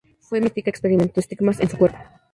[0.19, 1.99] Fue mística, experimentó estigmas en su cuerpo.